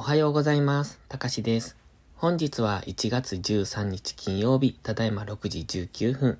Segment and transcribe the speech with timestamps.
[0.00, 1.00] おはようございます。
[1.08, 1.76] たかしです。
[2.14, 5.58] 本日は1月13日金曜日、ただいま6時
[5.92, 6.38] 19分。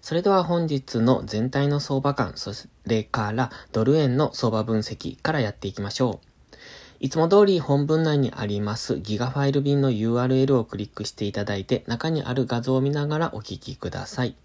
[0.00, 2.52] それでは本日の全体の相場感、そ
[2.86, 6.64] れからドル円の相場分析からやっていきましょう。
[7.00, 14.36] いつも通り本文内にありますギガファイル便の URL をクリックしていただいて中にある画像を見ながらお聞きください。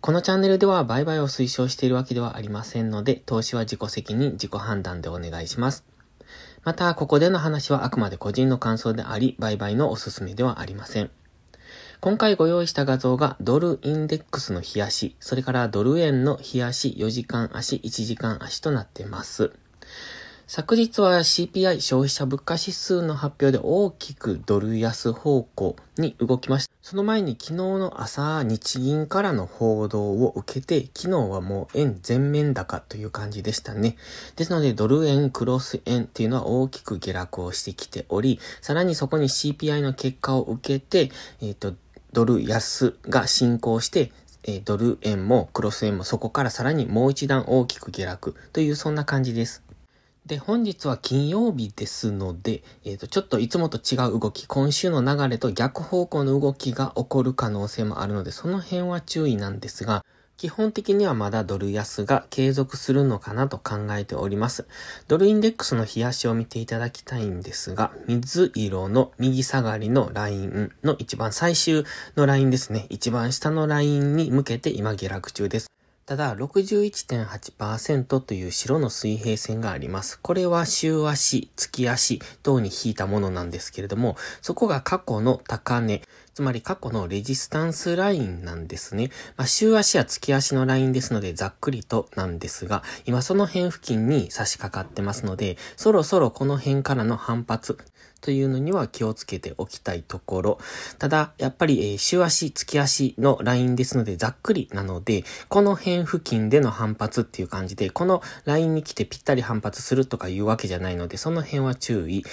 [0.00, 5.84] このチャンネルでは売買を推奨しているわけではありませんので、投資は自己責任、自己判断でお願いします。
[6.62, 11.10] また、ここでの話はあくまで個人の感想であり、売買のおすすめではありません。
[12.00, 19.52] 今回ご用意した画像がドルインデックスの日足、それからドル円の日足、4時間足、1時間足となっています。
[20.52, 26.72] 昨日は CPI 消費者物価指数の発表で大きくドル安方向に動きました。
[26.82, 33.96] その前に昨日の朝日銀からの報道を受けて昨日はもう円全面高という感じでしたね。
[34.34, 41.74] ですのでドル円、クロス円っていうのは大きく下落をしてきており、さらにそこに CPI の結果を受けて、えっ、と、
[42.12, 44.10] ドル安が進行して、
[44.42, 49.62] えドル円もクロス円もそこからさらにもう一段大きく下落というそんな感じです。
[50.30, 60.04] で、本日は金曜日ですので、えっ、と、ちょっといつもと違う動き、今週の流れと逆方向の動きが起こる可能性もあるので、その辺は注意なんですが、
[60.36, 64.68] 基本的にはまだドル安が継続するのかなと考えております。
[65.08, 72.86] ドルインデックスの冷やしを見ていただきたいんですが、水色の右下がりのラインの一番最終のラインですね。
[72.88, 75.70] 一番下のラインに向けて今下落中です。
[76.10, 80.18] ただ、61.8%という白の水平線があります。
[80.20, 86.02] これは週足、月足等に引いたものなんですけれども、そこが過去の高値、
[86.40, 89.10] つまり過去のレジスタンスラインなんですね。
[89.36, 97.76] まあ、週足や月足のラインですのでざっくりとなんですが、今その辺付近に差し掛かってますので、そろそろこの辺からの反発、
[98.20, 100.58] というのには気をつけておきたいところ。
[100.98, 112.24] ただ、やっぱり、えー週足、月足のラインですので、ざっくりなので、この辺付近での反発っていう感じで、このラインに来てぴったり反発するとかいうわけじゃないので、その辺は注意。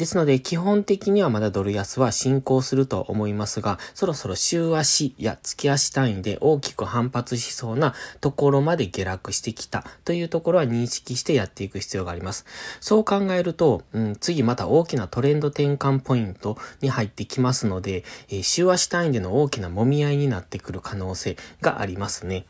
[0.00, 12.46] ですので、基本的にはまだドル安は進行すると思いますが、そろそろ週足や月足単位で大きく反発しそうなところまで下落してきたというところは認識してやっていく必要があります。
[12.80, 22.46] そう考えると、うん、次また大きなトレンド転換ポイントに入ってきますので、えー週足単位での大きな揉み合いになってくる可能性がありますね。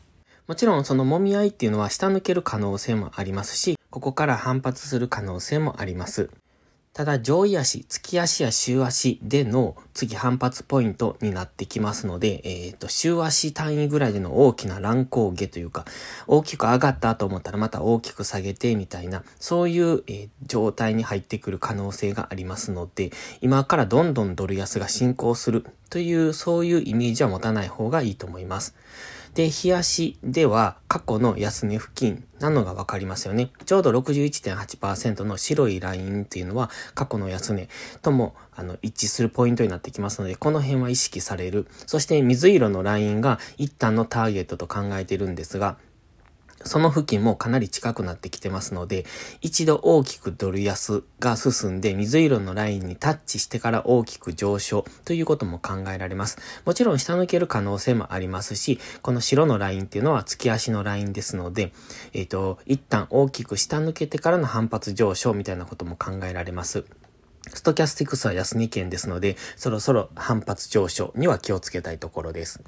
[0.47, 6.29] もちろんその揉み合いっていうのは下抜ける可能性もありますし、ここから反発する可能性もあります。
[6.93, 15.85] ただ上位足、月足や週足での次反発ポイントになってきますので、えっ、と、週足単位ぐらいでの大きな乱高下というか、
[16.27, 28.75] 大きく上がったと思ったらまた大きく下げてみたいな、そういう、えー状態に入ってくる可能性がありますので、今からどんどんドル安が進行するという、そういうイメージは持たない方がいいと思います。
[29.33, 33.49] で、日足では過去の安値付近なのがわかりますよね。
[33.65, 37.69] ちょうど61.8%の白いラインっていうのは過去の安値
[38.01, 41.67] ともあの一致するポイントになってきますので、この辺は意識される。
[41.85, 45.77] そして水色のラインが一旦のターゲットと考えているんですが、
[46.63, 49.05] その付近もかなり近くなってきてますので、
[49.41, 56.37] 一度大きくドル安が進んで水色のラインにタッチしてから大きく上昇ということも考えられます。
[56.65, 61.73] もちろん下抜ける可能性もありますし、この白のラインっていうのは月足のラインですので、
[62.13, 66.85] えっ、と、一旦大きく下抜けてからの反発上昇みたいなことも考えられます。
[67.53, 72.61] ストキャスティクスは安値圏ですので、そろそろ反発上昇には気をつけたいところです。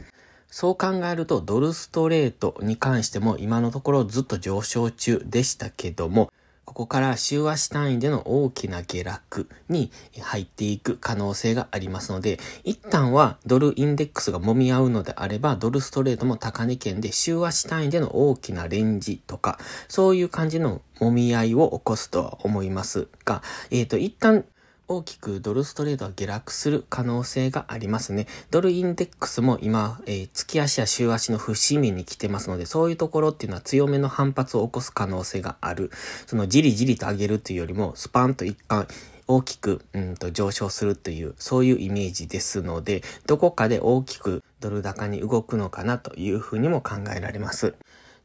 [0.55, 6.31] そう考えると、ドルストレートに関しても今のところずっと上昇中でしたけども、
[6.63, 24.45] ここから週足単位での大きな下落に入っていく可能性がありますので、一旦はドルインデックスが揉み合うのであれば、ドルストレートも高値圏で週足単位での大きなレンジとか、そういう感じの揉み合いを起こすとは思いますが、えっ、と、一旦
[24.89, 28.27] 大きくドルストレートは下落する可能性がありますね。
[28.51, 35.89] ドルインデックスも今、えー月足や週足の節目に来てますので、そういうところっていうのは強めの反発を起こす可能性がある。
[36.27, 38.87] そのじりじりと上げるというよりも、スパンと一貫
[39.27, 47.75] 大きく、うん、と上昇するという、そういうイメージですので、どこかで大きくドル高に動くのかなというふうにも考えられます。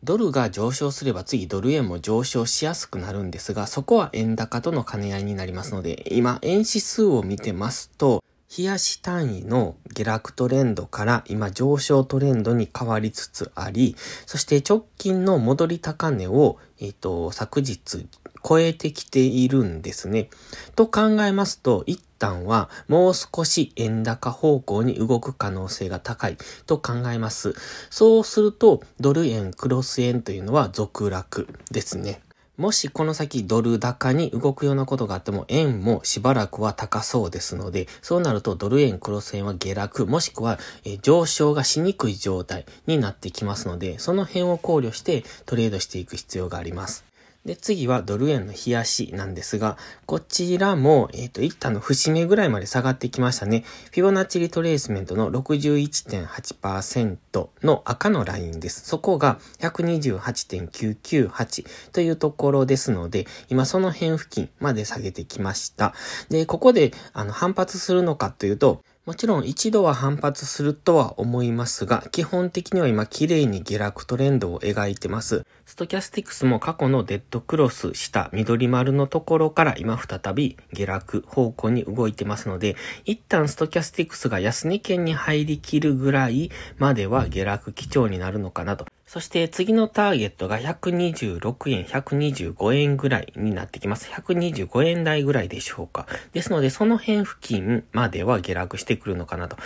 [0.05, 18.07] ドルが上昇すれば次ドル円も上昇しやすくなるんですが、そこは円高との兼ね合いになりますので、今円指数を見てますと、日足単位の下落トレンドから今上昇トレンドに変わりつつあり、そして直近の戻り高値を、えっ、と、昨日
[18.43, 20.31] 超えてきているんですね。
[20.77, 27.55] と考えますと、一旦はもう少し円高方向に動く可能性が高いと考えます。
[27.91, 32.23] そうすると、ドル円、クロス円というのは続落ですね。
[32.59, 40.59] もしこの先ドル高に動くようなことがあっても円もしばらくは高そうですので、そうなるとドル円クロス円は下落、もしくは
[41.01, 47.08] 上昇がしにくい状態になってきますので、その辺を考慮してトレードしていく必要があります。
[47.49, 53.65] で、次はドル円の冷やしなんですが、こちらも、えっ、ー、と、一旦の節目ぐらいまで下がってきましたね。
[53.91, 58.87] フィボナッチリトレースメントの61.8%の赤のラインです。
[58.87, 65.95] そこが128.998というところですので、今その辺付近まで下げてきました。
[66.29, 75.47] で、ここで、あの、反発するのかというと、もちろん一度は反発するとは思いますが、基本的には今綺麗に下落トレンドを描いてます。
[75.65, 82.77] ストキャスティクスも過去のデッドクロスした緑丸のところから今再び下落方向に動いてますので、
[83.07, 88.85] 一旦ストキャスティクスが安値圏に入りきるぐらいまでは下落基調になるのかなと。
[89.09, 94.07] そして次のターゲットが126円、125円ぐらいになってきます。
[94.11, 96.07] 125円台ぐらいでしょうか。
[96.35, 99.57] ですので、その辺付近までは下落してくるのかなと。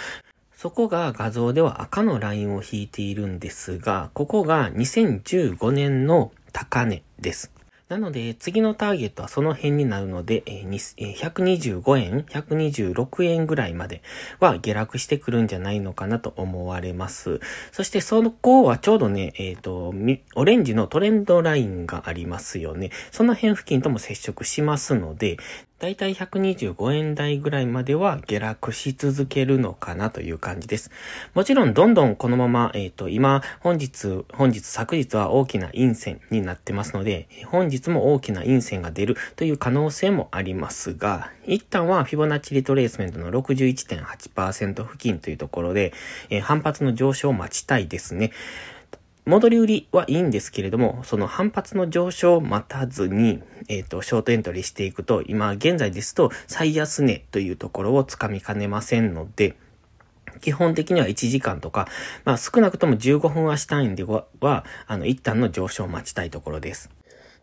[0.56, 7.50] そこが画像では赤のラインを引いているんですが、ここが2015年の高値です。
[7.92, 14.00] なので、次のターゲットはその辺になるので、えー、125円、126円ぐらいまで
[14.40, 17.40] は下落してくるんじゃないのかなと思われます。
[17.70, 19.92] そしてその後はちょうどね、えっ、ー、と、
[20.36, 22.88] オレンジのトレンドラインがありますよね。
[23.10, 25.36] その辺付近とも接触しますので、
[25.82, 30.92] だいたい125円台ぐらいまでは下落し続けるのかなという感じです。
[31.34, 45.92] もちろんどんどんこのまま、えっ、ー、と、今、本日、本日、昨日は大きな陰線になってますので、本日も大きな陰線が出るという可能性もありますが、一旦はフィボナッチリトレースメントの61.8%付近というところで、
[46.30, 48.30] えー、反発の上昇を待ちたいですね。
[49.24, 59.54] 戻り売りはいいんですけれども、その反発の上昇を待たずに、えっ、ー、と、ショートエントリーしていくと、今現在ですと最安値というところをつかみかねませんので、
[60.40, 61.86] 基本的には1時間とか、
[62.24, 64.26] まあ少なくとも15分足単位では、
[64.88, 66.90] あの、一旦の上昇を待ちたいところです。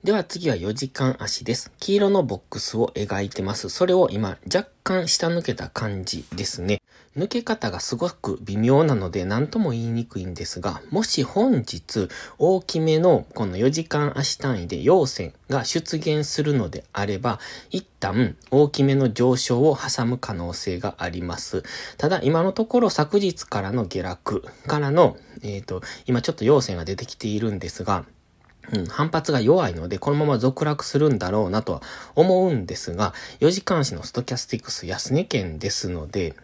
[0.01, 1.74] では次は4時間足です。
[1.78, 3.68] 黄色のボックスを描いてます。
[3.68, 6.81] それを今若干下抜けた感じですね。
[7.18, 12.07] 抜け方がすごく微妙なので何とも言いにくいんですが、もし本日
[12.38, 21.63] 大きめのこの4時間足単位で陽線が出現するのであれば、一旦大きめの上昇を挟む可能性があります。
[21.98, 28.06] ただ今のところ昨日からの下落からの、えっ、ー、と、今ちょっと陽線が出てきているんですが、
[28.74, 31.81] うん、反発が弱いので、このまま続落するんだろうなとは
[32.16, 36.36] 思うんですが、4時間足のストキャスティクス安値圏ですので、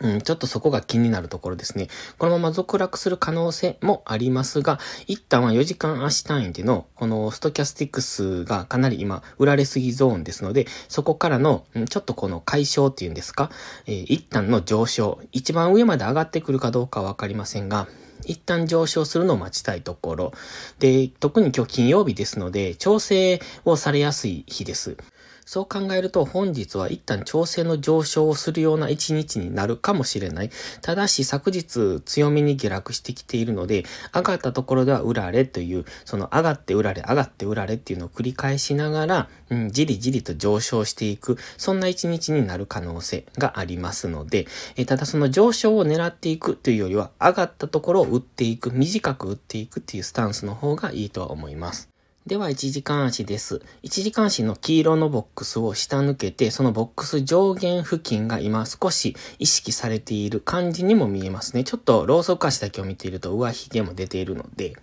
[0.00, 1.88] うん、ちょっとそこが気になるところですね。
[2.18, 13.50] このまま続落する可能性もありますが、一旦は4時間足単位での、このストキャスティクスがかなり今、売られすぎゾーンですので、そこからの、ちょっとこの解消っていうんですか、
[13.86, 17.86] えー、一旦の上昇、一番上まで上がってくるかどうかわかりませんが、
[18.26, 20.32] 一旦上昇するのを待ちたいところ。
[20.78, 24.96] で、特に今日金曜日ですので、調整をされやすい日です。
[25.44, 30.50] そう考えると本日は一旦調整の上昇をするような一日になるかもしれない。
[30.80, 51.91] ただし昨日強めに下落してきているので、上がったところでは売られという、その上がって売られ、上がって売られっていうのを繰り返しながら、うん、じりじりと上昇していく、そんな一日になる可能性がありますので、えただその上昇を狙っていくというよりは、上がったところを売っていく、短く売っていくっていうスタンスの方がいいとは思います。
[52.24, 53.62] では、1時間足です。
[53.82, 61.64] 1時間足の黄色のボックスを下抜けて、そのボックス上限付近が今少し意識されている感じにも見えますね。
[61.64, 64.76] ちょっとローソク足だけを見ていると上髭も出ているので、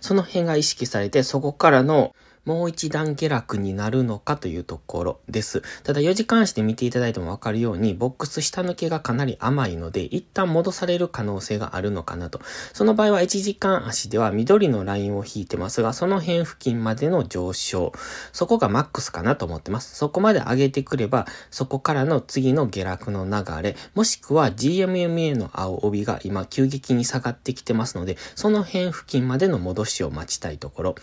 [0.00, 2.14] その辺が意識されて、そこからの
[2.46, 5.62] もう一段下落になるのかというところです。
[5.82, 12.40] ただ4時間足で見ていただいてもわかるように、ボックス下抜けがかなり甘いので、一旦戻される可能性があるのかなと。
[12.72, 17.92] その場合は1時間足では緑のラインを引いてますが、その辺付近までの上昇。
[18.32, 19.96] そこがマックスかなと思ってます。
[19.96, 30.94] そこまで上げてくれば、そこからの次の下落の流れ、もしくは GMMA の青帯が今急激に下がってきてますので、その辺付近までの戻しを待ちたいところ。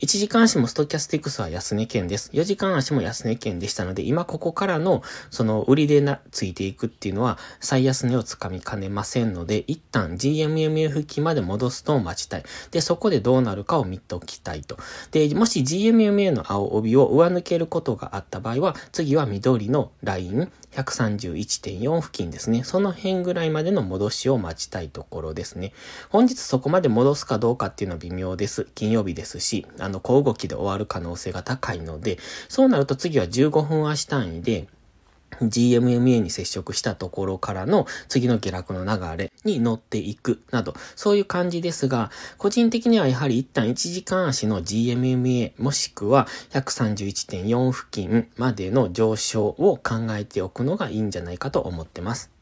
[0.00, 2.30] 1時間足もストキャスティクスは安値圏です。
[2.32, 12.42] 4時間足も安値圏でしたので、今ここからの、その売りでな、ついていくっていうのは、最安値をつかみかねませんので、一旦 GMMA 付近まで戻すとを待ちたい。
[12.70, 14.78] で、そこでどうなるかを見ておきたいと。
[15.10, 22.62] で、もし GMMA の青帯を上抜けることがあった場合は、次は緑のライン、131.4付近ですね。
[22.62, 25.72] その辺ぐらいまでの戻しを待ちたいところですね。
[26.10, 28.68] 本日そこまで戻すかどうかっていうのは微妙です。
[28.74, 32.18] 金曜日ですし、あの、小動きで終わわる可能性が高いので、
[32.48, 34.68] そうなると次は15分足単位で、
[35.42, 52.37] GMMA に接触したところからの次の下落の流れに乗っていくなど、そういう感じですが、個人的にはやはり一旦1時間足の GMMA もしくは131.4付近までの上昇を考えておくのがいいんじゃないかと思ってます。